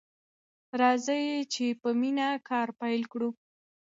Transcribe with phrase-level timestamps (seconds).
[0.81, 3.29] راځئ چې په مینه کار پیل کړو.